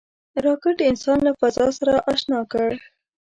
راکټ 0.45 0.77
انسان 0.89 1.17
له 1.27 1.31
فضا 1.39 1.67
سره 1.79 1.93
اشنا 2.13 2.39
کړ 2.51 2.69